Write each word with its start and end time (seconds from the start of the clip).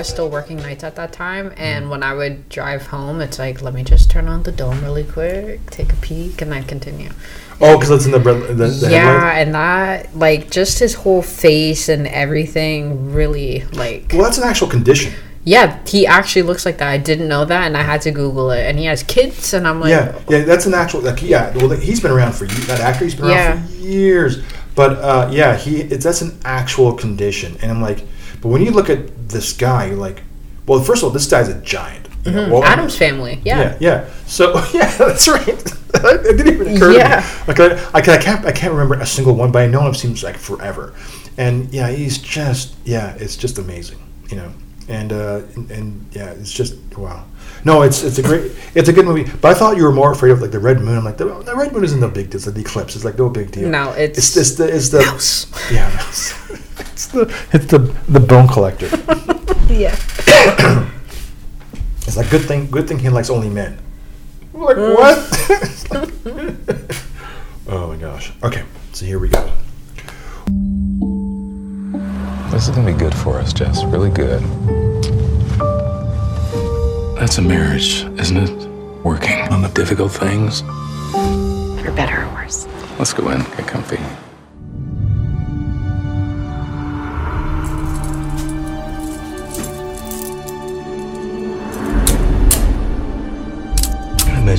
was 0.00 0.08
still 0.08 0.28
working 0.30 0.56
nights 0.56 0.82
at 0.82 0.96
that 0.96 1.12
time, 1.12 1.52
and 1.56 1.90
when 1.90 2.02
I 2.02 2.14
would 2.14 2.48
drive 2.48 2.86
home, 2.86 3.20
it's 3.20 3.38
like, 3.38 3.60
let 3.62 3.74
me 3.74 3.84
just 3.84 4.10
turn 4.10 4.28
on 4.28 4.42
the 4.42 4.52
dome 4.52 4.82
really 4.82 5.04
quick, 5.04 5.68
take 5.70 5.92
a 5.92 5.96
peek, 5.96 6.40
and 6.42 6.50
then 6.50 6.64
continue. 6.64 7.10
Oh, 7.60 7.76
because 7.78 7.90
it's 7.90 8.06
in 8.06 8.12
the, 8.12 8.18
the, 8.18 8.66
the 8.66 8.88
yeah, 8.90 9.12
headlight? 9.12 9.46
and 9.46 9.54
that 9.54 10.16
like 10.16 10.50
just 10.50 10.78
his 10.78 10.94
whole 10.94 11.20
face 11.20 11.90
and 11.90 12.06
everything 12.06 13.12
really 13.12 13.64
like 13.72 14.10
Well, 14.14 14.22
that's 14.22 14.38
an 14.38 14.44
actual 14.44 14.66
condition. 14.68 15.12
yeah, 15.44 15.78
he 15.86 16.06
actually 16.06 16.42
looks 16.42 16.64
like 16.64 16.78
that. 16.78 16.88
I 16.88 16.96
didn't 16.96 17.28
know 17.28 17.44
that, 17.44 17.64
and 17.66 17.76
I 17.76 17.82
had 17.82 18.00
to 18.02 18.10
Google 18.10 18.50
it. 18.52 18.64
And 18.66 18.78
he 18.78 18.86
has 18.86 19.02
kids, 19.02 19.52
and 19.52 19.68
I'm 19.68 19.78
like, 19.80 19.90
Yeah, 19.90 20.18
yeah, 20.30 20.44
that's 20.44 20.64
an 20.64 20.72
actual. 20.72 21.02
Like, 21.02 21.20
yeah, 21.22 21.54
well, 21.56 21.68
he's 21.70 22.00
been 22.00 22.10
around 22.10 22.32
for 22.32 22.46
that 22.46 22.80
actor. 22.80 23.04
He's 23.04 23.14
been 23.14 23.26
around 23.26 23.34
Yeah. 23.58 23.66
for 23.66 23.72
years. 23.74 24.42
But 24.74 24.92
uh, 24.98 25.28
yeah, 25.30 25.56
he 25.56 25.82
it's 25.82 26.04
that's 26.04 26.22
an 26.22 26.38
actual 26.44 26.94
condition, 26.94 27.58
and 27.60 27.70
I'm 27.70 27.82
like, 27.82 28.06
but 28.40 28.48
when 28.48 28.62
you 28.62 28.70
look 28.70 28.90
at 28.90 29.28
this 29.28 29.52
guy, 29.52 29.86
you're 29.86 29.96
like, 29.96 30.22
well, 30.66 30.80
first 30.82 31.02
of 31.02 31.08
all, 31.08 31.10
this 31.10 31.26
guy's 31.30 31.48
a 31.48 31.60
giant. 31.62 32.08
You 32.24 32.32
know, 32.32 32.48
well, 32.50 32.62
Mm-hmm. 32.62 32.72
Addams 32.72 32.96
Family. 32.98 33.40
Yeah. 33.44 33.58
Yeah, 33.60 33.76
yeah. 33.80 34.10
So 34.26 34.52
yeah, 34.74 34.94
that's 34.96 35.26
right. 35.26 35.48
it 35.94 36.36
didn't 36.36 36.54
even 36.54 36.76
occur 36.76 36.92
Yeah. 36.92 37.20
to 37.20 37.26
me. 37.26 37.44
Like 37.48 37.60
I, 37.60 38.12
I, 38.12 38.16
I 38.16 38.18
can't, 38.18 38.44
I 38.46 38.52
can't 38.52 38.72
remember 38.72 38.94
a 38.96 39.06
single 39.06 39.34
one, 39.34 39.50
but 39.52 39.62
I 39.62 39.66
know 39.66 39.88
it 39.88 39.94
seems 39.94 40.22
like 40.22 40.36
forever. 40.36 40.94
And 41.38 41.72
yeah, 41.72 41.88
he's 41.90 42.18
just, 42.18 42.74
yeah, 42.84 43.14
it's 43.18 43.36
just 43.36 43.58
amazing, 43.58 43.98
you 44.28 44.36
know. 44.36 44.52
And 44.88 45.12
uh, 45.12 45.42
and, 45.54 45.70
and 45.70 46.06
yeah, 46.12 46.30
it's 46.32 46.52
just 46.52 46.74
wow. 46.98 47.24
No, 47.64 47.82
it's 47.82 48.02
it's 48.02 48.18
a 48.18 48.22
great, 48.22 48.50
it's 48.74 48.88
a 48.88 48.92
good 48.92 49.04
movie. 49.06 49.22
But 49.40 49.52
I 49.52 49.54
thought 49.54 49.76
you 49.76 49.84
were 49.84 49.92
more 49.92 50.10
afraid 50.10 50.32
of 50.32 50.42
like 50.42 50.50
the 50.50 50.58
red 50.58 50.80
moon. 50.80 50.98
I'm 50.98 51.04
like 51.04 51.16
the, 51.16 51.26
the 51.44 51.54
red 51.54 51.72
moon 51.72 51.84
isn't 51.84 52.00
no 52.00 52.08
big 52.08 52.28
deal. 52.28 52.36
It's 52.36 52.44
the 52.46 52.60
eclipse. 52.60 52.96
It's 52.96 53.04
like 53.04 53.16
no 53.16 53.28
big 53.30 53.52
deal. 53.52 53.68
No, 53.68 53.92
it's 53.92 54.18
It's 54.18 54.34
this 54.34 54.56
the 54.56 54.66
it's 54.74 54.88
the 54.88 54.98
Mouse. 55.02 55.46
yeah. 55.70 55.88
mouse. 55.94 56.34
It's 56.80 57.06
the 57.08 57.32
it's 57.52 57.66
the 57.66 57.78
the 58.08 58.20
bone 58.20 58.48
collector. 58.48 58.88
Yeah. 59.70 59.94
It's 62.06 62.16
like 62.16 62.28
good 62.28 62.42
thing 62.42 62.68
good 62.68 62.88
thing 62.88 62.98
he 62.98 63.08
likes 63.08 63.30
only 63.30 63.48
men. 63.48 63.78
I'm 64.52 64.62
like 64.62 64.76
mm. 64.76 64.96
what? 64.96 65.16
oh 67.68 67.86
my 67.86 67.96
gosh. 67.96 68.32
Okay, 68.42 68.64
so 68.92 69.06
here 69.06 69.20
we 69.20 69.28
go. 69.28 69.48
This 72.50 72.66
is 72.66 72.74
gonna 72.74 72.92
be 72.92 72.98
good 72.98 73.14
for 73.14 73.38
us, 73.38 73.52
Jess. 73.52 73.84
Really 73.84 74.10
good. 74.10 74.42
That's 77.16 77.38
a 77.38 77.42
marriage, 77.42 78.02
isn't 78.18 78.36
it? 78.36 78.68
Working 79.04 79.42
on 79.52 79.62
the 79.62 79.68
difficult 79.68 80.10
things. 80.10 80.62
For 81.82 81.92
better 81.92 82.24
or 82.24 82.34
worse. 82.34 82.66
Let's 82.98 83.12
go 83.12 83.30
in, 83.30 83.38
get 83.42 83.68
comfy. 83.68 84.00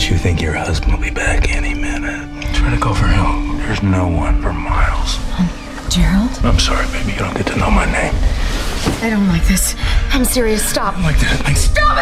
Bet 0.02 0.10
you 0.10 0.18
think 0.18 0.42
your 0.42 0.54
husband 0.54 0.94
will 0.94 1.02
be 1.02 1.12
back 1.12 1.50
any 1.50 1.76
minute. 1.76 2.28
Try 2.56 2.74
to 2.74 2.80
go 2.80 2.94
for 2.94 3.06
him. 3.06 3.58
There's 3.60 3.84
no 3.84 4.08
one 4.08 4.42
for 4.42 4.52
miles. 4.52 5.20
Um, 5.38 5.48
Gerald? 5.90 6.32
I'm 6.44 6.58
sorry, 6.58 6.88
baby. 6.88 7.12
You 7.12 7.20
don't 7.20 7.36
get 7.36 7.46
to 7.48 7.56
know 7.58 7.70
my 7.70 7.86
name. 7.86 8.14
I 9.04 9.10
don't 9.12 9.28
like 9.28 9.44
this. 9.44 9.76
I'm 10.12 10.26
serious. 10.26 10.68
Stop. 10.68 10.98
Like 11.04 11.20
that. 11.20 11.56
Stop 11.56 11.98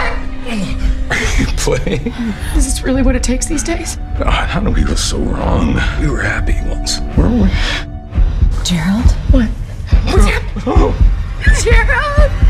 it! 0.47 0.77
Are 1.11 1.41
you 1.41 1.47
playing? 1.57 2.13
Is 2.55 2.65
this 2.65 2.83
really 2.83 3.01
what 3.01 3.17
it 3.17 3.23
takes 3.23 3.47
these 3.47 3.63
days? 3.63 3.97
God, 4.17 4.47
how 4.47 4.61
did 4.61 4.75
we 4.75 4.83
go 4.83 4.95
so 4.95 5.17
wrong? 5.17 5.73
We 5.99 6.09
were 6.09 6.21
happy 6.21 6.55
once, 6.69 7.01
weren't 7.17 7.43
we? 7.43 7.49
Gerald? 8.63 9.11
What? 9.31 9.49
What's 10.05 10.25
happening? 10.25 10.63
Oh. 10.67 10.95
Gerald! 11.63 12.48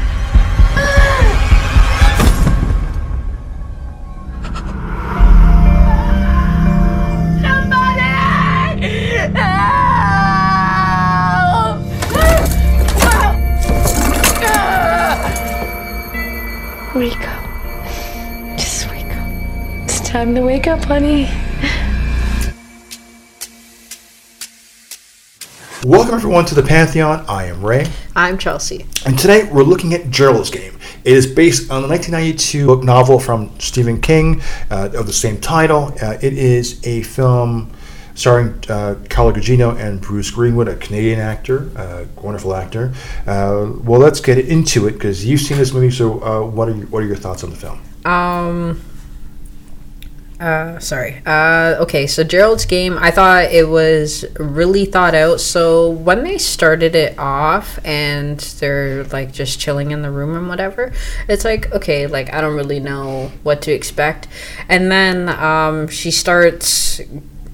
Wake 16.96 17.28
up. 17.28 17.44
Just 18.58 18.90
wake 18.90 19.06
up. 19.06 19.28
It's 19.84 20.00
time 20.02 20.34
to 20.34 20.42
wake 20.42 20.66
up, 20.66 20.84
honey. 20.86 21.30
Welcome 25.86 26.16
everyone 26.16 26.46
to 26.46 26.56
the 26.56 26.64
Pantheon. 26.64 27.24
I 27.28 27.46
am 27.46 27.64
Ray, 27.64 27.88
I'm 28.16 28.40
Chelsea. 28.40 28.88
and 29.06 29.18
today 29.20 29.44
we're 29.52 29.62
looking 29.62 29.94
at 29.94 30.10
Gerald's 30.10 30.50
Game. 30.50 30.78
It 31.06 31.14
is 31.16 31.28
based 31.28 31.70
on 31.70 31.84
the 31.84 31.88
1992 31.88 32.66
book 32.66 32.84
novel 32.84 33.20
from 33.20 33.52
Stephen 33.60 34.02
King 34.02 34.42
uh, 34.72 34.90
of 34.94 35.06
the 35.06 35.14
same 35.14 35.40
title. 35.40 35.94
Uh, 36.02 36.18
it 36.22 36.34
is 36.34 36.86
a 36.86 37.04
film 37.04 37.72
starring 38.20 38.54
uh, 38.68 38.96
Carla 39.10 39.32
Gugino 39.32 39.80
and 39.80 40.02
Bruce 40.02 40.30
Greenwood, 40.30 40.68
a 40.68 40.76
Canadian 40.76 41.20
actor, 41.20 41.72
uh, 41.78 42.04
wonderful 42.22 42.54
actor. 42.54 42.94
Uh, 43.26 43.72
well, 43.84 44.00
let's 44.00 44.20
get 44.20 44.38
into 44.38 44.88
it 44.88 44.94
because 44.94 45.26
you've 45.26 45.40
seen 45.40 45.58
this 45.58 45.74
movie. 45.74 45.90
So, 45.90 46.22
uh, 46.22 46.46
what 46.46 46.68
are 46.68 46.76
your, 46.76 46.88
what 46.88 47.02
are 47.02 47.08
your 47.08 47.16
thoughts 47.16 47.44
on 47.44 47.50
the 47.50 47.56
film? 47.56 47.82
Um. 48.06 48.82
Uh, 50.40 50.80
sorry. 50.80 51.22
Uh, 51.26 51.76
okay, 51.82 52.08
so 52.08 52.24
Gerald's 52.24 52.66
game, 52.66 52.98
I 52.98 53.12
thought 53.12 53.52
it 53.52 53.68
was 53.68 54.24
really 54.40 54.86
thought 54.86 55.14
out. 55.14 55.42
So 55.42 55.90
when 55.90 56.24
they 56.24 56.38
started 56.38 56.96
it 56.96 57.20
off 57.20 57.78
and 57.84 58.40
they're 58.40 59.04
like 59.06 59.34
just 59.34 59.60
chilling 59.60 59.92
in 59.92 60.02
the 60.02 60.10
room 60.10 60.38
and 60.38 60.48
whatever, 60.48 60.94
it's 61.28 61.44
like, 61.44 61.74
okay, 61.74 62.08
like 62.08 62.34
I 62.34 62.40
don't 62.40 62.56
really 62.56 62.80
know 62.80 63.34
what 63.44 63.62
to 63.64 63.74
expect. 63.74 64.30
And 64.70 64.90
then 64.90 65.28
um, 65.28 65.90
she 65.90 66.10
starts 66.10 67.02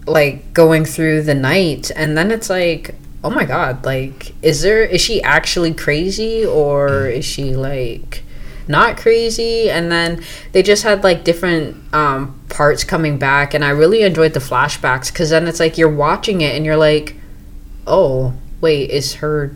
like 0.06 0.54
going 0.54 0.86
through 0.86 1.24
the 1.24 1.36
night, 1.36 1.92
and 1.96 2.18
then 2.18 2.32
it's 2.32 2.50
like, 2.50 2.96
oh 3.24 3.30
my 3.30 3.46
god, 3.46 3.86
like, 3.86 4.34
is 4.44 4.62
there, 4.62 4.84
is 4.84 5.02
she 5.02 5.22
actually 5.24 5.74
crazy 5.74 6.46
or 6.46 7.08
is 7.08 7.26
she 7.26 7.56
like 7.56 8.24
not 8.68 8.98
crazy? 8.98 9.70
And 9.70 9.92
then 9.92 10.24
they 10.52 10.64
just 10.64 10.84
had 10.84 11.04
like 11.04 11.24
different 11.24 11.94
um, 11.94 12.40
parts 12.50 12.84
coming 12.84 13.18
back 13.18 13.54
and 13.54 13.66
i 13.66 13.70
really 13.70 14.04
enjoyed 14.04 14.34
the 14.34 14.40
flashbacks 14.40 15.12
because 15.12 15.32
then 15.32 15.46
it's 15.46 15.60
like 15.60 15.78
you're 15.78 15.90
watching 15.90 16.40
it 16.40 16.56
and 16.56 16.66
you're 16.66 16.78
like 16.78 17.14
oh 17.86 18.34
wait 18.62 18.90
is 18.90 19.16
her 19.16 19.54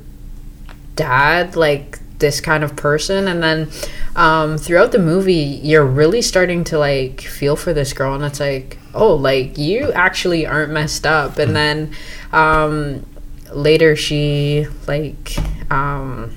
dad 1.00 1.56
like 1.56 1.98
this 2.20 2.42
kind 2.42 2.64
of 2.64 2.76
person? 2.76 3.28
And 3.28 3.42
then 3.42 3.70
um, 4.16 4.58
throughout 4.58 4.92
the 4.92 5.00
movie 5.00 5.34
you're 5.64 5.86
really 5.86 6.22
starting 6.22 6.64
to 6.66 6.78
like 6.78 7.22
feel 7.22 7.56
for 7.56 7.74
this 7.74 7.94
girl 7.94 8.14
and 8.14 8.24
it's 8.24 8.40
like 8.40 8.78
oh 8.94 9.16
like 9.16 9.58
you 9.58 9.92
actually 9.94 10.46
aren't 10.46 10.72
messed 10.72 11.06
up 11.06 11.38
and 11.38 11.56
then 11.56 11.94
um, 12.32 13.06
later 13.54 13.96
she 13.96 14.68
like 14.88 15.36
um, 15.72 16.36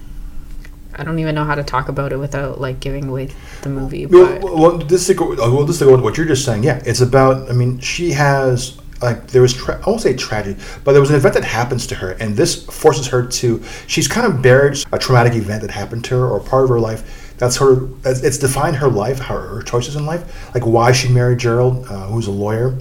I 0.95 1.05
don't 1.05 1.19
even 1.19 1.35
know 1.35 1.45
how 1.45 1.55
to 1.55 1.62
talk 1.62 1.89
about 1.89 2.12
it 2.12 2.19
without 2.19 2.61
like 2.61 2.81
giving 2.81 3.09
away 3.09 3.31
the 3.62 3.71
movie. 3.71 4.07
Well, 4.07 4.39
But 4.41 4.43
well, 4.43 4.79
this 4.79 5.09
uh, 5.09 5.15
well, 5.19 5.65
this 5.65 5.81
go 5.81 5.93
with 5.93 6.03
what 6.03 6.17
you're 6.17 6.27
just 6.27 6.45
saying. 6.45 6.65
Yeah, 6.65 6.83
it's 6.85 7.01
about. 7.01 7.51
I 7.51 7.55
mean, 7.55 7.79
she 7.79 8.11
has 8.12 8.79
like 9.01 9.29
there 9.29 9.43
was. 9.43 9.55
Tra- 9.55 9.81
I 9.85 9.89
won't 9.89 10.03
say 10.03 10.15
tragedy, 10.15 10.61
but 10.85 10.93
there 10.93 11.01
was 11.01 11.11
an 11.11 11.17
event 11.17 11.35
that 11.35 11.45
happens 11.45 11.87
to 11.89 11.95
her, 11.97 12.12
and 12.12 12.37
this 12.37 12.65
forces 12.67 13.07
her 13.09 13.27
to. 13.27 13.62
She's 13.87 14.07
kind 14.07 14.27
of 14.27 14.43
buried 14.43 14.79
a 14.93 14.99
traumatic 14.99 15.35
event 15.35 15.62
that 15.62 15.71
happened 15.71 16.05
to 16.07 16.15
her, 16.17 16.29
or 16.29 16.41
part 16.41 16.65
of 16.65 16.71
her 16.71 16.81
life. 16.81 17.22
That's 17.43 17.57
her. 17.57 17.89
of 18.05 18.23
it's 18.23 18.39
defined 18.39 18.77
her 18.77 18.89
life, 18.89 19.19
her, 19.19 19.41
her 19.49 19.63
choices 19.63 19.97
in 19.97 20.07
life, 20.07 20.55
like 20.55 20.65
why 20.65 20.93
she 20.93 21.09
married 21.09 21.41
Gerald, 21.41 21.85
uh, 21.87 22.06
who's 22.06 22.29
a 22.29 22.31
lawyer, 22.31 22.79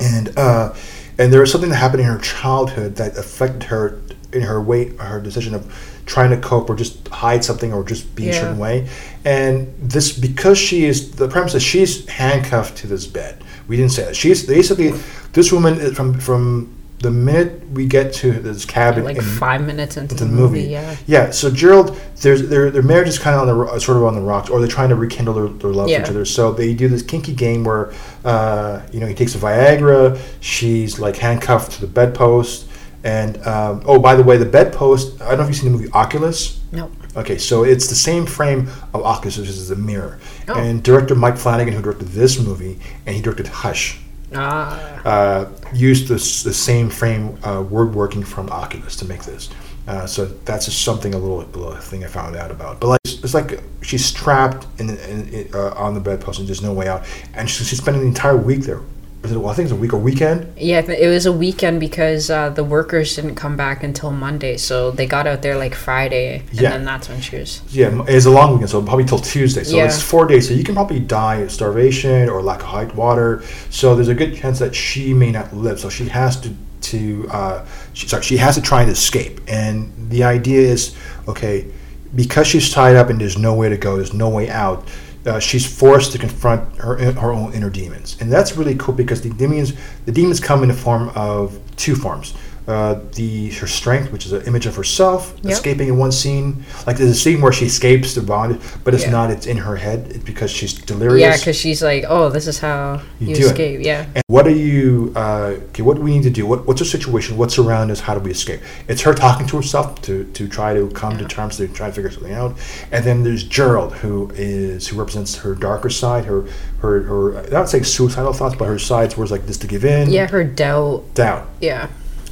and 0.00 0.32
uh, 0.38 0.74
and 1.18 1.30
there 1.30 1.40
was 1.40 1.52
something 1.52 1.68
that 1.68 1.76
happened 1.76 2.00
in 2.00 2.06
her 2.06 2.16
childhood 2.16 2.96
that 2.96 3.18
affected 3.18 3.64
her 3.64 4.00
in 4.32 4.40
her 4.40 4.62
way, 4.62 4.96
her 4.96 5.20
decision 5.20 5.54
of 5.54 6.00
trying 6.06 6.30
to 6.30 6.38
cope 6.38 6.70
or 6.70 6.76
just 6.76 7.06
hide 7.08 7.44
something 7.44 7.74
or 7.74 7.84
just 7.84 8.14
be 8.14 8.30
a 8.30 8.32
certain 8.32 8.58
way. 8.58 8.88
And 9.26 9.74
this 9.78 10.18
because 10.18 10.56
she 10.56 10.86
is 10.86 11.16
the 11.16 11.28
premise 11.28 11.54
is 11.54 11.62
she's 11.62 12.08
handcuffed 12.08 12.78
to 12.78 12.86
this 12.86 13.06
bed. 13.06 13.44
We 13.66 13.76
didn't 13.76 13.92
say 13.92 14.06
that. 14.06 14.16
She's 14.16 14.46
basically 14.46 14.92
this 15.34 15.52
woman 15.52 15.94
from 15.94 16.18
from 16.18 16.74
the 17.00 17.10
minute 17.10 17.62
we 17.70 17.86
get 17.86 18.12
to 18.12 18.32
this 18.32 18.64
cabin 18.64 19.04
like 19.04 19.16
in- 19.16 19.22
five 19.22 19.64
minutes 19.64 19.96
into 19.96 20.14
into 20.14 20.24
the 20.24 20.30
the 20.30 20.36
movie. 20.36 20.58
movie, 20.62 20.70
yeah. 20.72 20.96
Yeah. 21.06 21.30
So 21.30 21.50
Gerald, 21.50 21.96
there's 22.22 22.48
their 22.48 22.70
their 22.70 22.82
marriage 22.82 23.08
is 23.08 23.18
kind 23.18 23.36
of 23.36 23.48
on 23.48 23.66
the 23.74 23.78
sort 23.80 23.98
of 23.98 24.04
on 24.04 24.14
the 24.14 24.20
rocks, 24.20 24.50
or 24.50 24.58
they're 24.60 24.68
trying 24.68 24.88
to 24.88 24.96
rekindle 24.96 25.34
their, 25.34 25.48
their 25.48 25.70
love 25.70 25.88
Yeah. 25.88 25.98
for 25.98 26.04
each 26.04 26.10
other. 26.10 26.24
So 26.24 26.52
they 26.52 26.74
do 26.74 26.88
this 26.88 27.02
kinky 27.02 27.34
game 27.34 27.62
where, 27.64 27.92
uh, 28.24 28.82
you 28.92 28.98
know, 29.00 29.06
he 29.06 29.14
takes 29.14 29.34
a 29.34 29.38
Viagra. 29.38 30.18
She's 30.40 30.98
like 30.98 31.16
handcuffed 31.16 31.72
to 31.72 31.80
the 31.80 31.86
bedpost, 31.86 32.66
and 33.04 33.36
um, 33.46 33.82
oh, 33.86 33.98
by 34.00 34.14
the 34.16 34.22
way, 34.24 34.36
the 34.36 34.44
bedpost. 34.46 35.20
I 35.22 35.28
don't 35.30 35.38
know 35.38 35.42
if 35.44 35.48
you've 35.50 35.56
seen 35.58 35.70
the 35.72 35.78
movie 35.78 35.90
Oculus. 35.92 36.58
Nope. 36.72 36.90
Okay, 37.16 37.38
so 37.38 37.64
it's 37.64 37.88
the 37.88 37.94
same 37.94 38.26
frame 38.26 38.68
of 38.92 39.02
Oculus, 39.02 39.38
which 39.38 39.48
is 39.48 39.70
a 39.70 39.76
mirror. 39.76 40.18
Oh. 40.48 40.54
And 40.54 40.82
director 40.82 41.14
Mike 41.14 41.36
Flanagan, 41.38 41.74
who 41.74 41.80
directed 41.82 42.08
this 42.08 42.38
movie, 42.38 42.78
and 43.06 43.16
he 43.16 43.22
directed 43.22 43.46
Hush, 43.48 44.00
Ah, 44.34 45.00
uh, 45.04 45.50
used 45.72 46.08
this, 46.08 46.42
the 46.42 46.52
same 46.52 46.90
frame 46.90 47.38
uh, 47.44 47.62
word 47.62 47.94
working 47.94 48.22
from 48.22 48.48
Oculus 48.50 48.94
to 48.96 49.04
make 49.06 49.22
this. 49.24 49.48
Uh, 49.86 50.06
so 50.06 50.26
that's 50.44 50.66
just 50.66 50.82
something 50.82 51.14
a 51.14 51.18
little, 51.18 51.38
little 51.38 51.74
thing 51.76 52.04
I 52.04 52.08
found 52.08 52.36
out 52.36 52.50
about. 52.50 52.78
But 52.78 52.88
like 52.88 53.00
it's 53.04 53.32
like 53.32 53.62
she's 53.80 54.12
trapped 54.12 54.66
in, 54.78 54.90
in, 54.90 55.28
in 55.28 55.48
uh, 55.54 55.70
on 55.70 55.94
the 55.94 56.00
bedpost 56.00 56.38
and 56.38 56.46
there's 56.46 56.62
no 56.62 56.74
way 56.74 56.88
out, 56.88 57.04
and 57.34 57.48
she's 57.48 57.78
spending 57.78 58.02
the 58.02 58.08
entire 58.08 58.36
week 58.36 58.60
there. 58.60 58.80
Was 59.22 59.32
it, 59.32 59.36
well, 59.38 59.48
I 59.50 59.54
think 59.54 59.64
it's 59.64 59.72
a 59.72 59.76
week 59.76 59.92
or 59.92 59.96
weekend. 59.98 60.52
Yeah, 60.56 60.78
it 60.80 61.08
was 61.08 61.26
a 61.26 61.32
weekend 61.32 61.80
because 61.80 62.30
uh, 62.30 62.50
the 62.50 62.62
workers 62.62 63.16
didn't 63.16 63.34
come 63.34 63.56
back 63.56 63.82
until 63.82 64.12
Monday, 64.12 64.56
so 64.56 64.92
they 64.92 65.06
got 65.06 65.26
out 65.26 65.42
there 65.42 65.58
like 65.58 65.74
Friday, 65.74 66.44
and 66.50 66.60
Yeah. 66.60 66.70
then 66.70 66.84
that's 66.84 67.08
when 67.08 67.20
she 67.20 67.36
was. 67.36 67.60
Yeah, 67.70 68.04
it's 68.06 68.26
a 68.26 68.30
long 68.30 68.52
weekend, 68.52 68.70
so 68.70 68.80
probably 68.80 69.04
till 69.04 69.18
Tuesday. 69.18 69.64
So 69.64 69.76
Yeah. 69.76 69.86
it's 69.86 70.00
four 70.00 70.26
days. 70.26 70.46
So 70.46 70.54
you 70.54 70.62
can 70.62 70.74
probably 70.76 71.00
die 71.00 71.36
of 71.36 71.50
starvation 71.50 72.28
or 72.28 72.40
lack 72.42 72.60
of 72.60 72.66
hot 72.66 72.94
water. 72.94 73.42
So 73.70 73.96
there's 73.96 74.08
a 74.08 74.14
good 74.14 74.36
chance 74.36 74.60
that 74.60 74.74
she 74.74 75.12
may 75.14 75.32
not 75.32 75.54
live. 75.54 75.80
So 75.80 75.88
she 75.88 76.04
has 76.08 76.36
to 76.42 76.50
to 76.80 77.28
uh, 77.32 77.64
she, 77.92 78.06
sorry, 78.06 78.22
she 78.22 78.36
has 78.36 78.54
to 78.54 78.62
try 78.62 78.82
and 78.82 78.90
escape. 78.90 79.40
And 79.48 79.92
the 80.10 80.22
idea 80.22 80.60
is, 80.60 80.94
okay, 81.26 81.66
because 82.14 82.46
she's 82.46 82.70
tied 82.72 82.94
up 82.94 83.10
and 83.10 83.20
there's 83.20 83.36
no 83.36 83.52
way 83.52 83.68
to 83.68 83.76
go, 83.76 83.96
there's 83.96 84.14
no 84.14 84.28
way 84.28 84.48
out. 84.48 84.86
Uh, 85.28 85.38
she's 85.38 85.66
forced 85.66 86.12
to 86.12 86.18
confront 86.18 86.76
her 86.76 86.96
her 87.12 87.32
own 87.32 87.52
inner 87.52 87.68
demons, 87.68 88.16
and 88.20 88.32
that's 88.32 88.56
really 88.56 88.74
cool 88.76 88.94
because 88.94 89.20
the 89.20 89.30
demons 89.30 89.74
the 90.06 90.12
demons 90.12 90.40
come 90.40 90.62
in 90.62 90.68
the 90.68 90.74
form 90.74 91.10
of 91.10 91.58
two 91.76 91.94
forms. 91.94 92.34
Uh, 92.68 93.00
the 93.14 93.48
her 93.52 93.66
strength, 93.66 94.12
which 94.12 94.26
is 94.26 94.32
an 94.32 94.42
image 94.42 94.66
of 94.66 94.76
herself 94.76 95.32
Yep. 95.42 95.52
escaping 95.54 95.88
in 95.88 95.96
one 95.96 96.12
scene. 96.12 96.64
Like 96.86 96.98
there's 96.98 97.08
a 97.10 97.14
scene 97.14 97.40
where 97.40 97.50
she 97.50 97.64
escapes 97.64 98.14
the 98.14 98.20
bondage, 98.20 98.60
but 98.84 98.92
it's 98.92 99.04
Yeah. 99.04 99.10
not. 99.10 99.30
It's 99.30 99.46
in 99.46 99.56
her 99.56 99.76
head. 99.76 100.08
It's 100.10 100.22
because 100.24 100.50
she's 100.50 100.74
delirious. 100.74 101.22
Yeah, 101.22 101.34
because 101.38 101.56
she's 101.56 101.82
like, 101.82 102.04
oh, 102.06 102.28
this 102.28 102.46
is 102.46 102.58
how 102.58 103.00
You 103.20 103.28
you, 103.28 103.34
do 103.36 103.40
it. 103.40 103.46
escape. 103.46 103.80
Yeah. 103.82 104.04
And 104.14 104.22
what 104.26 104.46
are 104.46 104.50
you? 104.68 105.14
Uh, 105.16 105.54
okay, 105.70 105.82
what 105.82 105.96
do 105.96 106.02
we 106.02 106.10
need 106.10 106.24
to 106.24 106.30
do? 106.30 106.44
What, 106.46 106.66
what's 106.66 106.80
the 106.80 106.84
situation? 106.84 107.38
What's 107.38 107.56
around 107.58 107.90
us? 107.90 108.00
How 108.00 108.12
do 108.12 108.20
we 108.20 108.30
escape? 108.32 108.60
It's 108.86 109.00
her 109.00 109.14
talking 109.14 109.46
to 109.46 109.56
herself 109.56 110.02
to, 110.02 110.24
to 110.34 110.46
try 110.46 110.74
to 110.74 110.88
come 110.90 111.16
to 111.16 111.24
terms 111.24 111.56
to 111.56 111.68
try 111.68 111.86
to 111.86 111.92
figure 111.94 112.10
something 112.10 112.34
out. 112.34 112.54
And 112.92 113.02
then 113.02 113.24
there's 113.24 113.44
Gerald, 113.44 113.94
who 113.94 114.30
is 114.34 114.88
who 114.88 114.98
represents 114.98 115.36
her 115.36 115.54
darker 115.54 115.88
side, 115.88 116.26
her 116.26 116.44
her 116.80 117.02
her. 117.04 117.38
I 117.38 117.46
don't 117.48 117.66
say 117.66 117.82
suicidal 117.82 118.34
thoughts, 118.34 118.56
but 118.56 118.66
her 118.66 118.78
sides 118.78 119.16
where 119.16 119.24
it's 119.24 119.32
like 119.32 119.46
this 119.46 119.56
to 119.58 119.66
give 119.66 119.86
in, 119.86 120.10
Yeah, 120.10 120.26
her 120.26 120.44
doubt. 120.44 121.14
doubt. 121.14 121.46
Yeah. 121.62 121.88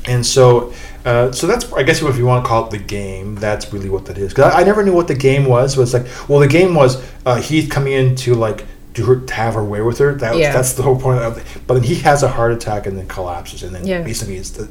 And 0.09 0.25
so, 0.25 0.73
uh, 1.05 1.33
so 1.33 1.47
that's 1.47 1.73
I 1.73 1.83
guess 1.83 2.01
if 2.03 2.17
you 2.17 2.27
want 2.27 2.45
to 2.45 2.49
call 2.49 2.67
it 2.67 2.71
the 2.71 2.79
game, 2.79 3.35
that's 3.37 3.73
really 3.73 3.89
what 3.89 4.07
that 4.07 4.19
is. 4.19 4.33
Because 4.33 4.55
I, 4.55 4.61
I 4.61 4.65
never 4.65 4.83
knew 4.85 4.93
what 4.95 5.09
the 5.09 5.15
game 5.15 5.45
was. 5.47 5.77
It's 5.79 5.93
like, 5.95 6.07
well, 6.29 6.39
the 6.41 6.47
game 6.49 6.75
was 6.75 7.03
uh, 7.25 7.37
Heath 7.41 7.71
coming 7.71 7.93
in 7.93 8.15
to 8.17 8.35
like 8.35 8.65
do 8.95 9.05
her 9.05 9.17
to 9.21 9.35
have 9.35 9.55
her 9.55 9.65
way 9.65 9.81
with 9.83 9.99
her. 9.99 10.15
That 10.15 10.33
was, 10.33 10.41
Yeah. 10.41 10.53
that's 10.53 10.73
the 10.75 10.83
whole 10.83 10.99
point 10.99 11.21
of. 11.21 11.39
it. 11.39 11.45
But 11.67 11.75
then 11.75 11.83
he 11.83 11.97
has 11.97 12.23
a 12.23 12.29
heart 12.29 12.53
attack 12.53 12.87
and 12.87 12.97
then 12.97 13.07
collapses, 13.09 13.63
and 13.63 13.75
then 13.75 13.87
Yeah. 13.87 14.03
basically 14.03 14.37
it's 14.37 14.51
the, 14.51 14.71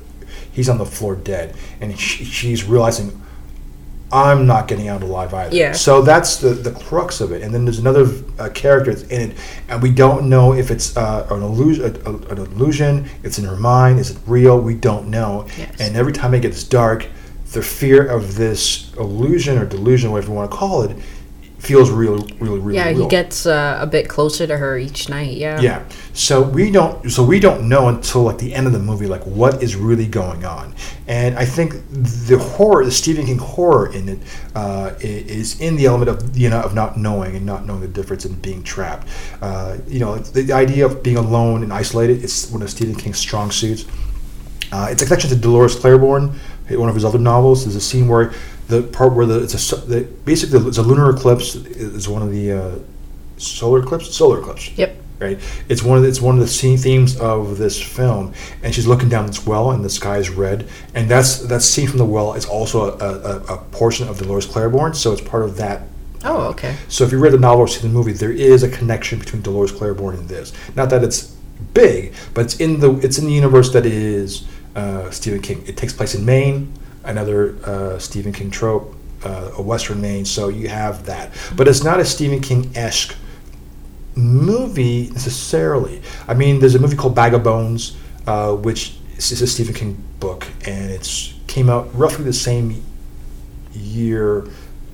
he's 0.52 0.70
on 0.70 0.78
the 0.78 0.86
floor 0.86 1.16
dead, 1.16 1.56
and 1.82 1.98
she, 2.00 2.24
she's 2.24 2.64
realizing. 2.64 3.22
I'm 4.16 4.48
not 4.48 4.68
getting 4.70 4.88
out 4.88 5.04
alive 5.04 5.34
either. 5.34 5.56
Yeah. 5.56 5.74
So 5.74 6.02
that's 6.02 6.38
the, 6.38 6.50
the 6.50 6.72
crux 6.72 7.20
of 7.22 7.32
it. 7.34 7.42
And 7.42 7.54
then 7.54 7.66
there's 7.66 7.80
another 7.80 8.08
uh, 8.40 8.50
character 8.54 8.94
that's 8.94 9.08
in 9.10 9.32
it, 9.32 9.38
and 9.68 9.82
we 9.84 9.92
don't 9.92 10.30
know 10.30 10.54
if 10.54 10.72
it's 10.72 10.96
uh, 10.96 11.28
an 11.30 11.44
illusion. 11.44 11.84
A, 12.06 12.10
a- 12.10 12.16
an 12.32 12.38
illusion. 12.38 13.10
It's 13.24 13.38
in 13.40 13.46
her 13.46 13.58
mind. 13.58 14.00
Is 14.00 14.12
it 14.12 14.18
real? 14.26 14.60
We 14.60 14.76
don't 14.76 15.10
know. 15.10 15.46
Yes. 15.58 15.76
And 15.82 15.96
every 15.98 16.14
time 16.14 16.34
it 16.34 16.40
gets 16.42 16.64
dark, 16.64 17.08
the 17.52 17.62
fear 17.62 18.06
of 18.08 18.36
this 18.36 18.94
illusion 18.96 19.58
or 19.58 19.66
delusion, 19.66 20.12
whatever 20.12 20.32
you 20.32 20.38
want 20.38 20.50
to 20.52 20.58
call 20.58 20.84
it, 20.84 20.96
feels 21.66 21.90
really, 21.90 22.24
really, 22.40 22.60
really 22.60 22.78
Yeah, 22.78 22.90
real. 22.90 23.04
he 23.04 23.08
gets 23.08 23.46
uh, 23.46 23.78
a 23.82 23.88
bit 23.88 24.08
closer 24.08 24.46
to 24.48 24.58
her 24.58 24.78
each 24.78 25.10
night. 25.10 25.36
Yeah. 25.38 25.60
Yeah. 25.60 25.84
So 26.14 26.42
we 26.42 26.72
don't. 26.72 27.10
So 27.10 27.24
we 27.24 27.40
don't 27.40 27.68
know 27.68 27.90
until 27.90 28.24
like 28.24 28.38
the 28.38 28.54
end 28.54 28.68
of 28.68 28.74
the 28.74 28.80
movie, 28.80 29.08
like 29.08 29.24
what 29.24 29.62
is 29.64 29.76
really 29.76 30.08
going 30.08 30.46
on. 30.46 30.76
And 31.08 31.38
I 31.38 31.46
think 31.46 31.74
the 31.92 32.38
horror, 32.38 32.86
the 32.86 32.92
Stephen 32.92 33.26
King 33.26 33.38
horror 33.38 33.92
in 33.94 34.10
it, 34.10 34.20
uh, 34.56 34.94
is 35.00 35.60
in 35.60 35.76
the 35.76 35.86
element 35.86 36.10
of 36.10 36.38
you 36.38 36.50
know 36.50 36.62
of 36.62 36.74
not 36.74 36.98
knowing 36.98 37.36
and 37.36 37.46
not 37.46 37.66
knowing 37.66 37.82
the 37.82 37.88
difference 37.88 38.26
and 38.26 38.42
being 38.42 38.64
trapped. 38.64 39.08
Uh, 39.42 39.78
you 39.88 40.00
know, 40.00 40.18
the, 40.18 40.44
the 40.44 40.54
idea 40.54 40.86
of 40.86 41.02
being 41.04 41.18
alone 41.18 41.64
and 41.64 41.74
isolated. 41.74 42.24
is 42.24 42.50
one 42.52 42.62
of 42.62 42.70
Stephen 42.70 42.96
King's 42.96 43.18
strong 43.18 43.52
suits. 43.52 43.86
Uh, 44.72 44.88
it's 44.90 45.02
a 45.02 45.06
connection 45.06 45.30
to 45.30 45.36
Dolores 45.36 45.76
Claiborne, 45.76 46.34
one 46.70 46.90
of 46.90 46.96
his 46.96 47.06
other 47.06 47.20
novels. 47.20 47.64
There's 47.66 47.76
a 47.76 47.82
scene 47.82 48.08
where 48.08 48.34
the 48.68 48.82
part 48.84 49.14
where 49.14 49.26
the 49.26 49.44
it's 49.44 49.72
a 49.72 49.76
the, 49.76 50.02
basically 50.26 50.68
it's 50.68 50.78
a 50.78 50.84
lunar 50.84 51.10
eclipse 51.12 51.56
is 51.56 52.10
one 52.10 52.22
of 52.22 52.32
the 52.32 52.52
uh, 52.52 52.80
solar 53.38 53.80
eclipse 53.84 54.16
solar 54.16 54.40
eclipse 54.40 54.72
Yep. 54.78 54.96
right? 55.20 55.40
It's 55.70 55.84
one 55.84 55.98
of 55.98 56.04
the, 56.04 56.10
it's 56.10 56.22
one 56.22 56.36
of 56.36 56.42
the 56.42 56.48
scene 56.48 56.78
themes 56.78 57.20
of 57.20 57.58
this 57.58 57.80
film, 57.82 58.34
and 58.64 58.74
she's 58.74 58.88
looking 58.88 59.08
down 59.10 59.28
this 59.28 59.46
well, 59.46 59.72
and 59.72 59.84
the 59.86 59.90
sky 59.90 60.18
is 60.18 60.30
red, 60.30 60.68
and 60.96 61.08
that's 61.10 61.40
that 61.48 61.62
scene 61.62 61.88
from 61.88 62.00
the 62.00 62.06
well 62.06 62.34
is 62.34 62.46
also 62.46 62.98
a, 62.98 63.06
a, 63.06 63.56
a 63.56 63.58
portion 63.72 64.08
of 64.08 64.18
Dolores 64.18 64.46
Claiborne, 64.46 64.94
so 64.94 65.12
it's 65.12 65.22
part 65.22 65.44
of 65.44 65.58
that. 65.58 65.84
Oh, 66.24 66.48
okay. 66.48 66.76
So 66.88 67.04
if 67.04 67.12
you 67.12 67.20
read 67.20 67.34
the 67.34 67.38
novel 67.38 67.62
or 67.62 67.68
see 67.68 67.82
the 67.82 67.94
movie, 67.94 68.12
there 68.14 68.32
is 68.32 68.64
a 68.64 68.70
connection 68.70 69.20
between 69.20 69.44
Dolores 69.44 69.72
Claiborne 69.72 70.16
and 70.16 70.28
this. 70.28 70.54
Not 70.76 70.90
that 70.90 71.04
it's 71.04 71.36
big, 71.76 72.14
but 72.34 72.46
it's 72.46 72.60
in 72.60 72.80
the 72.80 72.96
it's 73.06 73.20
in 73.20 73.26
the 73.26 73.32
universe 73.34 73.72
that 73.74 73.86
is 73.86 74.48
uh, 74.75 75.10
Stephen 75.12 75.42
King. 75.42 75.63
It 75.68 75.77
takes 75.77 75.94
place 75.94 76.16
in 76.16 76.25
Maine, 76.25 76.74
another 77.04 77.56
uh, 77.66 78.00
Stephen 78.00 78.33
King 78.33 78.51
trope, 78.51 78.95
uh, 79.24 79.51
a 79.57 79.62
Western 79.62 80.01
Maine. 80.01 80.25
So 80.25 80.50
you 80.50 80.68
have 80.69 81.06
that, 81.06 81.31
but 81.56 81.68
it's 81.68 81.83
not 81.83 82.00
a 82.00 82.06
Stephen 82.06 82.42
King 82.42 82.72
esque 82.75 83.16
movie 84.16 85.10
necessarily. 85.12 86.01
I 86.27 86.33
mean, 86.33 86.60
there's 86.60 86.75
a 86.75 86.80
movie 86.80 86.95
called 86.95 87.16
Bag 87.16 87.33
of 87.33 87.44
Bones, 87.44 87.98
uh, 88.27 88.54
which 88.54 88.95
is 89.18 89.42
a 89.42 89.48
Stephen 89.48 89.74
King 89.74 90.04
book, 90.19 90.48
and 90.66 90.92
it's 90.92 91.33
came 91.48 91.69
out 91.69 91.94
roughly 91.95 92.25
the 92.25 92.33
same 92.33 92.83
year, 93.74 94.48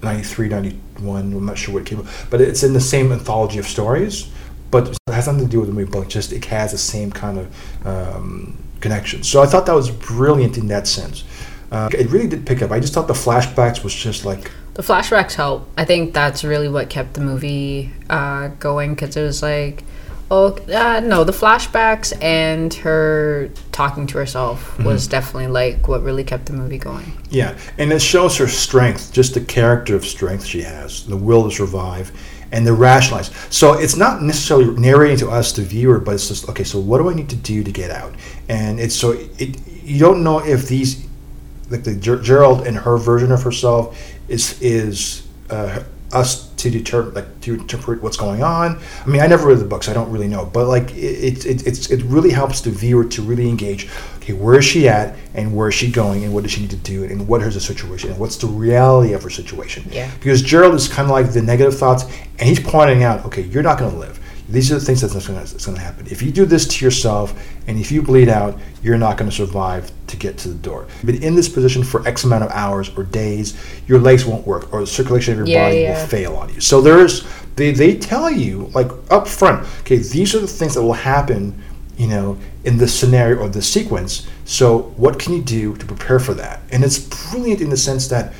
93, 0.03 0.49
91. 0.49 1.33
I'm 1.33 1.45
not 1.45 1.57
sure 1.57 1.73
what 1.73 1.83
it 1.83 1.85
came 1.87 1.99
out, 1.99 2.07
but 2.29 2.41
it's 2.41 2.63
in 2.63 2.73
the 2.73 2.81
same 2.81 3.11
anthology 3.11 3.59
of 3.59 3.65
stories. 3.65 4.29
But 4.69 4.87
it 4.87 4.97
has 5.07 5.27
nothing 5.27 5.45
to 5.45 5.49
do 5.49 5.59
with 5.59 5.67
the 5.67 5.75
movie, 5.75 5.91
but 5.91 6.07
just 6.07 6.31
it 6.31 6.45
has 6.45 6.71
the 6.71 6.77
same 6.77 7.11
kind 7.11 7.39
of 7.39 7.85
um, 7.85 8.57
connection. 8.81 9.23
So 9.23 9.41
I 9.41 9.45
thought 9.45 9.65
that 9.67 9.75
was 9.75 9.89
brilliant 9.89 10.57
in 10.57 10.67
that 10.67 10.87
sense. 10.87 11.23
Uh, 11.71 11.89
it 11.93 12.09
really 12.09 12.27
did 12.27 12.45
pick 12.45 12.61
up. 12.61 12.71
I 12.71 12.79
just 12.79 12.93
thought 12.93 13.07
the 13.07 13.13
flashbacks 13.13 13.83
was 13.83 13.95
just 13.95 14.25
like 14.25 14.51
The 14.73 14.81
flashbacks 14.81 15.33
help. 15.35 15.69
I 15.77 15.85
think 15.85 16.13
that's 16.13 16.43
really 16.43 16.67
what 16.67 16.89
kept 16.89 17.13
the 17.13 17.21
movie 17.21 17.93
uh, 18.09 18.49
going 18.59 18.93
because 18.93 19.15
it 19.15 19.21
was 19.23 19.41
like, 19.41 19.83
oh 20.29 20.57
uh, 20.73 20.99
no, 21.01 21.23
the 21.23 21.31
flashbacks 21.31 22.11
and 22.21 22.73
her 22.73 23.49
talking 23.71 24.07
to 24.07 24.17
herself 24.17 24.77
was 24.79 25.07
definitely 25.07 25.47
like 25.47 25.87
what 25.87 26.03
really 26.03 26.23
kept 26.25 26.47
the 26.47 26.53
movie 26.53 26.77
going. 26.77 27.13
Yeah, 27.29 27.57
and 27.77 27.91
it 27.93 28.01
shows 28.01 28.37
her 28.37 28.47
strength, 28.47 29.13
just 29.13 29.33
the 29.33 29.41
character 29.41 29.95
of 29.95 30.05
strength 30.05 30.45
she 30.45 30.63
has, 30.63 31.05
the 31.05 31.17
will 31.17 31.49
to 31.49 31.55
survive, 31.55 32.11
and 32.51 32.67
the 32.67 32.73
rationalize. 32.73 33.31
So 33.49 33.73
it's 33.73 33.95
not 33.95 34.21
necessarily 34.21 34.71
narrating 34.79 35.17
to 35.17 35.29
us, 35.29 35.53
the 35.53 35.61
viewer, 35.61 35.99
but 35.99 36.15
it's 36.15 36.27
just 36.27 36.49
okay. 36.49 36.63
So 36.63 36.79
what 36.79 36.97
do 36.97 37.09
I 37.09 37.13
need 37.13 37.29
to 37.29 37.35
do 37.35 37.63
to 37.63 37.71
get 37.71 37.91
out? 37.91 38.13
And 38.49 38.79
it's 38.79 38.95
so 38.95 39.11
it 39.37 39.57
you 39.67 39.99
don't 39.99 40.23
know 40.23 40.39
if 40.39 40.67
these 40.67 41.07
like 41.69 41.83
the 41.83 41.95
Ger- 41.95 42.21
Gerald 42.21 42.67
and 42.67 42.77
her 42.77 42.97
version 42.97 43.31
of 43.31 43.41
herself 43.43 43.97
is 44.27 44.61
is 44.61 45.27
uh, 45.49 45.83
us 46.13 46.49
to 46.55 46.69
determine 46.69 47.13
like 47.13 47.41
to 47.41 47.55
interpret 47.55 48.01
what's 48.03 48.17
going 48.17 48.43
on. 48.43 48.79
I 49.03 49.07
mean, 49.07 49.21
I 49.21 49.27
never 49.27 49.47
read 49.47 49.59
the 49.59 49.65
books, 49.65 49.89
I 49.89 49.93
don't 49.93 50.11
really 50.11 50.27
know, 50.27 50.45
but 50.45 50.67
like 50.67 50.91
it 50.91 51.45
it, 51.45 51.65
it's 51.65 51.89
it 51.89 52.03
really 52.03 52.31
helps 52.31 52.61
the 52.61 52.69
viewer 52.69 53.05
to 53.05 53.21
really 53.21 53.49
engage. 53.49 53.89
Okay, 54.17 54.33
where 54.33 54.59
is 54.59 54.65
she 54.65 54.87
at, 54.87 55.17
and 55.33 55.55
where 55.55 55.69
is 55.69 55.73
she 55.73 55.89
going, 55.91 56.23
and 56.23 56.33
what 56.33 56.43
does 56.43 56.51
she 56.51 56.61
need 56.61 56.69
to 56.69 56.77
do, 56.77 57.03
and 57.05 57.27
what 57.27 57.41
is 57.41 57.55
the 57.55 57.59
situation, 57.59 58.11
and 58.11 58.19
what's 58.19 58.37
the 58.37 58.47
reality 58.47 59.13
of 59.13 59.23
her 59.23 59.31
situation? 59.31 59.83
Yeah. 59.89 60.11
Because 60.19 60.43
Gerald 60.43 60.75
is 60.75 60.87
kind 60.87 61.07
of 61.07 61.11
like 61.11 61.33
the 61.33 61.41
negative 61.41 61.75
thoughts, 61.77 62.03
and 62.37 62.47
he's 62.47 62.59
pointing 62.59 63.03
out, 63.03 63.25
okay, 63.25 63.41
you're 63.41 63.63
not 63.63 63.79
going 63.79 63.91
to 63.91 63.97
live. 63.97 64.19
These 64.51 64.71
are 64.71 64.75
the 64.75 64.85
things 64.85 65.01
that's 65.01 65.13
going 65.25 65.77
to 65.77 65.81
happen. 65.81 66.07
If 66.07 66.21
you 66.21 66.31
do 66.31 66.45
this 66.45 66.67
to 66.67 66.85
yourself, 66.85 67.33
and 67.67 67.79
if 67.79 67.91
you 67.91 68.01
bleed 68.01 68.29
out, 68.29 68.59
you're 68.83 68.97
not 68.97 69.17
going 69.17 69.29
to 69.29 69.35
survive 69.35 69.91
to 70.07 70.17
get 70.17 70.37
to 70.39 70.49
the 70.49 70.55
door. 70.55 70.87
But 71.03 71.15
in 71.15 71.35
this 71.35 71.47
position 71.47 71.83
for 71.83 72.05
X 72.07 72.23
amount 72.25 72.43
of 72.43 72.51
hours 72.51 72.89
or 72.97 73.03
days, 73.03 73.57
your 73.87 73.99
legs 73.99 74.25
won't 74.25 74.45
work, 74.45 74.73
or 74.73 74.81
the 74.81 74.87
circulation 74.87 75.33
of 75.33 75.39
your 75.39 75.47
Yeah, 75.47 75.65
body 75.67 75.79
yeah. 75.81 75.99
will 75.99 76.07
fail 76.07 76.35
on 76.35 76.53
you. 76.53 76.59
So 76.59 76.81
there's 76.81 77.25
they 77.55 77.71
they 77.71 77.95
tell 77.95 78.29
you 78.29 78.69
like 78.73 78.91
up 79.09 79.27
front, 79.27 79.67
okay, 79.81 79.97
these 79.97 80.35
are 80.35 80.39
the 80.39 80.47
things 80.47 80.75
that 80.75 80.83
will 80.83 80.93
happen, 80.93 81.61
you 81.97 82.07
know, 82.07 82.37
in 82.65 82.77
this 82.77 82.97
scenario 82.97 83.39
or 83.39 83.49
this 83.49 83.71
sequence. 83.71 84.27
So 84.45 84.93
what 84.97 85.17
can 85.17 85.33
you 85.33 85.41
do 85.41 85.75
to 85.77 85.85
prepare 85.85 86.19
for 86.19 86.33
that? 86.33 86.61
And 86.71 86.83
it's 86.83 86.99
brilliant 86.99 87.61
in 87.61 87.69
the 87.69 87.77
sense 87.77 88.07
that 88.09 88.33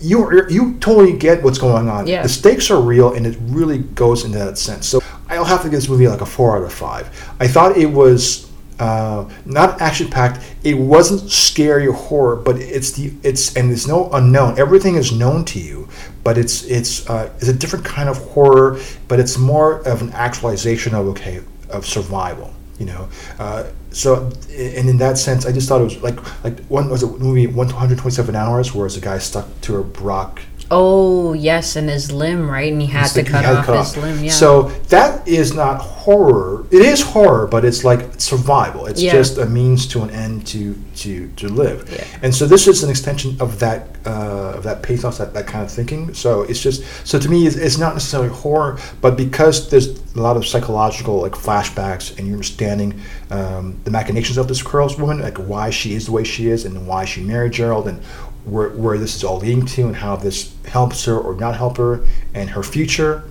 you 0.00 0.46
you 0.48 0.74
totally 0.78 1.16
get 1.16 1.42
what's 1.42 1.58
going 1.58 1.88
on. 1.88 2.06
Yeah. 2.06 2.22
The 2.22 2.28
stakes 2.28 2.70
are 2.70 2.80
real, 2.80 3.12
and 3.12 3.26
it 3.26 3.36
really 3.42 3.78
goes 3.78 4.24
into 4.24 4.38
that 4.38 4.58
sense. 4.58 4.86
So 4.88 5.02
I'll 5.28 5.44
have 5.44 5.62
to 5.62 5.68
give 5.68 5.78
this 5.78 5.88
movie 5.88 6.08
like 6.08 6.20
a 6.20 6.26
four 6.26 6.56
out 6.56 6.62
of 6.62 6.72
five. 6.72 7.08
I 7.38 7.46
thought 7.46 7.76
it 7.76 7.86
was 7.86 8.50
uh, 8.80 9.28
not 9.44 9.80
action 9.80 10.08
packed. 10.08 10.42
It 10.64 10.74
wasn't 10.74 11.30
scary 11.30 11.86
or 11.86 11.92
horror, 11.92 12.36
but 12.36 12.56
it's 12.56 12.92
the 12.92 13.12
it's 13.22 13.54
and 13.56 13.68
there's 13.68 13.86
no 13.86 14.10
unknown. 14.12 14.58
Everything 14.58 14.94
is 14.96 15.12
known 15.12 15.44
to 15.46 15.60
you, 15.60 15.88
but 16.24 16.38
it's 16.38 16.64
it's 16.64 17.08
uh, 17.08 17.30
it's 17.36 17.48
a 17.48 17.52
different 17.54 17.84
kind 17.84 18.08
of 18.08 18.16
horror. 18.16 18.80
But 19.06 19.20
it's 19.20 19.36
more 19.36 19.86
of 19.86 20.00
an 20.00 20.10
actualization 20.12 20.94
of 20.94 21.06
okay 21.08 21.42
of 21.68 21.86
survival. 21.86 22.54
You 22.80 22.86
know, 22.86 23.08
uh, 23.38 23.64
so 23.90 24.30
and 24.48 24.88
in 24.88 24.96
that 24.98 25.18
sense, 25.18 25.46
I 25.46 25.52
just 25.52 25.68
thought 25.68 25.80
it 25.82 25.84
was 25.84 26.02
like 26.02 26.18
like 26.42 26.58
one 26.66 26.88
was 26.88 27.02
it 27.02 27.18
movie 27.18 27.46
one 27.46 27.68
hundred 27.68 27.98
twenty 27.98 28.14
seven 28.14 28.34
hours, 28.34 28.74
where 28.74 28.86
it's 28.86 28.96
a 28.96 29.00
guy 29.00 29.18
stuck 29.18 29.46
to 29.62 29.76
a 29.76 29.82
rock 29.82 30.40
Oh 30.72 31.32
yes, 31.32 31.74
and 31.74 31.88
his 31.88 32.12
limb, 32.12 32.48
right? 32.48 32.72
And 32.72 32.80
he 32.80 32.86
had 32.86 33.08
to 33.08 33.24
cut 33.24 33.44
had 33.44 33.56
off 33.56 33.66
cut 33.66 33.78
his 33.78 33.96
limb. 33.96 34.22
Yeah. 34.22 34.30
So 34.30 34.62
that 34.88 35.26
is 35.26 35.52
not 35.52 35.80
horror. 35.80 36.64
It 36.70 36.82
is 36.82 37.02
horror, 37.02 37.48
but 37.48 37.64
it's 37.64 37.82
like 37.82 38.20
survival. 38.20 38.86
It's 38.86 39.02
Yeah. 39.02 39.12
just 39.12 39.38
a 39.38 39.46
means 39.46 39.88
to 39.88 40.02
an 40.02 40.10
end 40.10 40.46
to 40.48 40.76
to 40.96 41.28
to 41.36 41.48
live. 41.48 41.90
Yeah. 41.90 42.04
And 42.22 42.32
so 42.32 42.46
this 42.46 42.68
is 42.68 42.84
an 42.84 42.90
extension 42.90 43.36
of 43.40 43.58
that 43.58 43.96
uh, 44.06 44.58
of 44.58 44.62
that 44.62 44.82
pathos, 44.84 45.18
that, 45.18 45.34
that 45.34 45.48
kind 45.48 45.64
of 45.64 45.72
thinking. 45.72 46.14
So 46.14 46.42
it's 46.42 46.62
just 46.62 46.84
so 47.04 47.18
to 47.18 47.28
me, 47.28 47.48
it's, 47.48 47.56
it's 47.56 47.78
not 47.78 47.94
necessarily 47.94 48.30
horror, 48.30 48.78
but 49.00 49.16
because 49.16 49.70
there's 49.70 49.99
a 50.14 50.20
lot 50.20 50.36
of 50.36 50.46
psychological 50.46 51.20
like 51.20 51.32
flashbacks, 51.32 52.16
and 52.18 52.26
you're 52.26 52.34
understanding 52.34 53.00
um, 53.30 53.78
the 53.84 53.90
machinations 53.90 54.38
of 54.38 54.48
this 54.48 54.62
girl's 54.62 54.98
woman, 54.98 55.20
like 55.20 55.38
why 55.38 55.70
she 55.70 55.94
is 55.94 56.06
the 56.06 56.12
way 56.12 56.24
she 56.24 56.48
is, 56.48 56.64
and 56.64 56.86
why 56.86 57.04
she 57.04 57.22
married 57.22 57.52
Gerald, 57.52 57.86
and 57.88 58.02
where, 58.44 58.70
where 58.70 58.98
this 58.98 59.14
is 59.14 59.24
all 59.24 59.38
leading 59.38 59.66
to, 59.66 59.86
and 59.86 59.96
how 59.96 60.16
this 60.16 60.54
helps 60.66 61.04
her 61.04 61.18
or 61.18 61.34
not 61.34 61.56
help 61.56 61.76
her, 61.76 62.04
and 62.34 62.50
her 62.50 62.62
future 62.62 63.24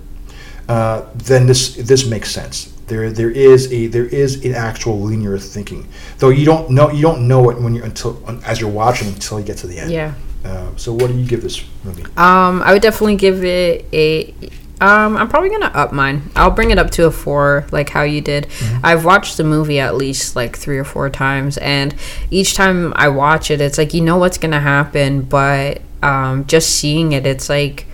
uh, 0.70 1.04
then 1.16 1.46
this 1.48 1.74
this 1.74 2.06
makes 2.06 2.30
sense. 2.30 2.72
There 2.86 3.10
there 3.10 3.30
is 3.30 3.72
a 3.72 3.88
there 3.88 4.06
is 4.06 4.44
an 4.44 4.54
actual 4.54 5.00
linear 5.00 5.36
thinking, 5.36 5.88
though 6.18 6.28
you 6.28 6.44
don't 6.44 6.70
know 6.70 6.90
you 6.92 7.02
don't 7.02 7.26
know 7.26 7.50
it 7.50 7.60
when 7.60 7.74
you 7.74 7.82
until 7.82 8.22
as 8.44 8.60
you're 8.60 8.70
watching 8.70 9.08
until 9.08 9.40
you 9.40 9.46
get 9.46 9.56
to 9.58 9.66
the 9.66 9.78
end. 9.78 9.90
yeah. 9.90 10.14
Uh, 10.44 10.70
so 10.76 10.92
what 10.92 11.08
do 11.08 11.18
you 11.18 11.26
give 11.26 11.42
this 11.42 11.62
movie? 11.84 12.04
Um, 12.16 12.62
I 12.62 12.72
would 12.72 12.82
definitely 12.82 13.16
give 13.16 13.44
it 13.44 13.84
a. 13.92 14.32
Um, 14.80 15.16
I'm 15.16 15.28
probably 15.28 15.50
gonna 15.50 15.66
up 15.66 15.92
mine. 15.92 16.30
I'll 16.34 16.50
bring 16.50 16.70
it 16.70 16.78
up 16.78 16.90
to 16.92 17.04
a 17.06 17.10
four, 17.10 17.66
like 17.70 17.90
how 17.90 18.02
you 18.02 18.20
did. 18.22 18.48
I've 18.82 19.04
watched 19.04 19.36
the 19.36 19.44
movie 19.44 19.78
at 19.78 19.94
least 19.94 20.36
like 20.36 20.56
three 20.56 20.78
or 20.78 20.84
four 20.84 21.10
times, 21.10 21.58
and 21.58 21.94
each 22.30 22.54
time 22.54 22.94
I 22.96 23.08
watch 23.08 23.50
it, 23.50 23.60
it's 23.60 23.76
like 23.76 23.92
you 23.92 24.00
know 24.00 24.16
what's 24.16 24.38
gonna 24.38 24.60
happen, 24.60 25.22
but 25.22 25.82
um, 26.02 26.46
just 26.46 26.70
seeing 26.70 27.12
it, 27.12 27.26
it's 27.26 27.50
like, 27.50 27.86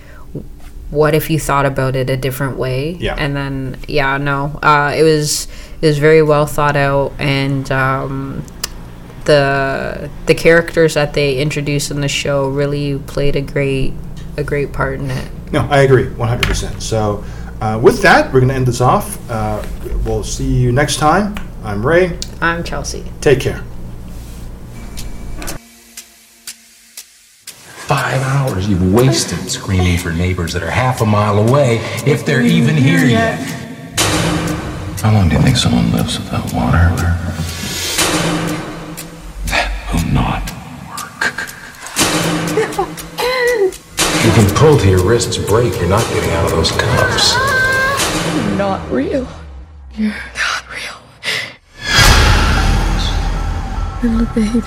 what 0.89 1.13
if 1.13 1.29
you 1.29 1.39
thought 1.39 1.65
about 1.65 1.97
it 1.97 2.09
a 2.09 2.15
different 2.15 2.57
way? 2.57 2.91
Yeah. 2.91 3.15
And 3.17 3.35
then 3.35 3.77
yeah, 3.87 4.17
no, 4.17 4.57
uh, 4.63 4.93
it 4.95 5.03
was 5.03 5.47
it 5.81 5.87
was 5.87 5.99
very 5.99 6.23
well 6.23 6.45
thought 6.45 6.77
out, 6.77 7.11
and 7.19 7.69
um, 7.69 8.45
the 9.25 10.09
the 10.25 10.35
characters 10.35 10.93
that 10.93 11.13
they 11.13 11.37
introduced 11.37 11.91
in 11.91 11.99
the 11.99 12.07
show 12.07 12.47
really 12.47 12.97
played 12.97 13.35
a 13.35 13.41
great 13.41 13.93
a 14.37 14.43
great 14.43 14.71
part 14.71 14.99
in 14.99 15.09
it. 15.09 15.29
No, 15.51 15.67
I 15.69 15.81
agree, 15.81 16.05
100%. 16.05 16.81
So 16.81 17.23
uh, 17.59 17.79
with 17.81 18.01
that, 18.03 18.31
we're 18.31 18.39
going 18.39 18.49
to 18.49 18.55
end 18.55 18.67
this 18.67 18.81
off. 18.81 19.17
Uh, 19.29 19.65
we'll 20.05 20.23
see 20.23 20.53
you 20.53 20.71
next 20.71 20.97
time. 20.97 21.35
I'm 21.63 21.85
Ray. 21.85 22.17
I'm 22.39 22.63
Chelsea. 22.63 23.03
Take 23.19 23.41
care. 23.41 23.63
Five 27.87 28.21
hours 28.21 28.67
you've 28.69 28.93
wasted 28.93 29.49
screaming 29.49 29.97
for 29.97 30.11
neighbors 30.11 30.53
that 30.53 30.61
are 30.61 30.69
half 30.69 31.01
a 31.01 31.05
mile 31.05 31.39
away, 31.39 31.77
if 32.05 32.25
they're 32.25 32.41
even 32.41 32.75
here 32.75 33.03
yet. 33.05 33.39
How 35.01 35.13
long 35.13 35.29
do 35.29 35.35
you 35.35 35.41
think 35.41 35.57
someone 35.57 35.91
lives 35.91 36.19
without 36.19 36.53
water? 36.53 36.93
Pull 44.67 44.77
till 44.77 44.89
your 44.89 45.05
wrists 45.05 45.37
break. 45.37 45.73
You're 45.79 45.87
not 45.87 46.03
getting 46.09 46.29
out 46.31 46.43
of 46.45 46.51
those 46.51 46.71
cuffs. 46.71 47.35
You're 48.35 48.57
not 48.57 48.91
real. 48.91 49.25
You're 49.95 50.09
not 50.11 50.63
real. 50.67 50.97
Little 54.03 54.27
baby, 54.35 54.61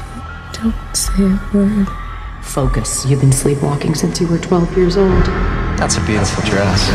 don't 0.55 0.97
say 0.97 1.25
a 1.25 1.39
word. 1.53 1.87
Focus. 2.41 3.05
You've 3.05 3.21
been 3.21 3.31
sleepwalking 3.31 3.95
since 3.95 4.19
you 4.23 4.27
were 4.27 4.39
12 4.39 4.75
years 4.75 4.97
old. 4.97 5.27
That's 5.77 5.99
a 5.99 6.07
beautiful 6.07 6.45
dress. 6.45 6.89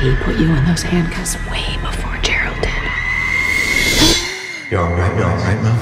He 0.00 0.12
put 0.24 0.36
you 0.40 0.52
in 0.52 0.64
those 0.64 0.82
handcuffs 0.82 1.36
way 1.48 1.78
before 1.82 2.18
Gerald 2.20 2.60
did. 2.62 2.82
You 4.72 4.78
alright? 4.78 5.16
You 5.16 5.22
alright, 5.22 5.62
Mel? 5.62 5.76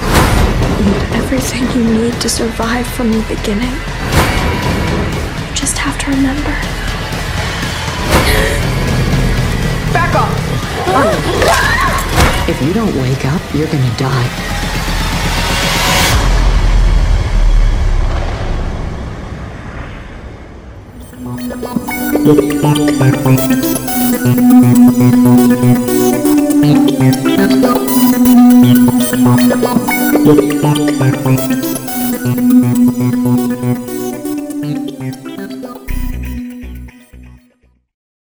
You 0.85 0.93
had 0.93 1.25
everything 1.25 1.65
you 1.75 1.85
need 1.95 2.21
to 2.21 2.29
survive 2.29 2.87
from 2.87 3.11
the 3.11 3.25
beginning. 3.27 4.22
You 5.83 5.89
just 5.89 6.01
have 6.01 6.05
to 6.05 6.17
remember. 6.17 6.55
Back 9.93 10.15
off! 10.15 10.31
If 12.49 12.63
you 12.63 12.73
don't 12.73 12.95
wake 13.03 13.25
up, 13.25 13.43
you're 13.53 13.67
gonna 13.67 13.97
die. 13.97 14.29